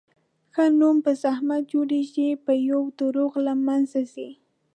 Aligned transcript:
ښه 0.53 0.65
نوم 0.79 0.97
په 1.05 1.11
زحمت 1.23 1.63
جوړېږي، 1.73 2.29
په 2.45 2.51
یوه 2.69 2.85
دروغ 2.99 3.33
له 3.45 3.53
منځه 3.65 3.99
ځي. 4.13 4.29